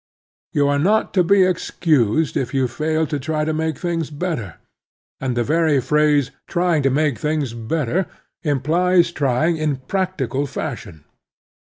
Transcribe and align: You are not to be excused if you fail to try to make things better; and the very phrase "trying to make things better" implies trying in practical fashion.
You 0.51 0.67
are 0.67 0.79
not 0.79 1.13
to 1.13 1.23
be 1.23 1.43
excused 1.43 2.35
if 2.35 2.55
you 2.55 2.67
fail 2.67 3.05
to 3.05 3.19
try 3.19 3.45
to 3.45 3.53
make 3.53 3.77
things 3.77 4.09
better; 4.09 4.55
and 5.19 5.37
the 5.37 5.43
very 5.43 5.79
phrase 5.79 6.31
"trying 6.47 6.81
to 6.81 6.89
make 6.89 7.19
things 7.19 7.53
better" 7.53 8.07
implies 8.41 9.11
trying 9.11 9.57
in 9.57 9.75
practical 9.77 10.47
fashion. 10.47 11.05